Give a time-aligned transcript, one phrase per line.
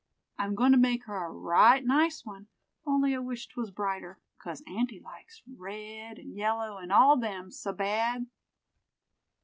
[0.39, 2.47] I'm going to make her a right nice one,
[2.87, 7.71] only I wish 'twas brighter, 'cause aunty likes red, and yellow, and all them, so
[7.71, 8.25] bad."